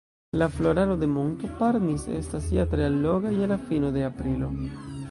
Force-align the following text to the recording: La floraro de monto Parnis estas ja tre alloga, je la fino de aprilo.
La 0.35 0.45
floraro 0.53 0.95
de 1.03 1.09
monto 1.17 1.51
Parnis 1.61 2.07
estas 2.23 2.49
ja 2.59 2.67
tre 2.73 2.89
alloga, 2.89 3.39
je 3.43 3.55
la 3.55 3.63
fino 3.69 3.95
de 4.01 4.09
aprilo. 4.11 4.53